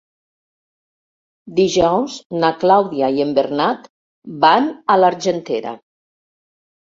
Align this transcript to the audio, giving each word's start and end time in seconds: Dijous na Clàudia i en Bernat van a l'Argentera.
Dijous 1.57 2.15
na 2.43 2.49
Clàudia 2.63 3.09
i 3.17 3.21
en 3.25 3.35
Bernat 3.39 3.85
van 4.45 4.71
a 4.95 4.95
l'Argentera. 5.03 5.75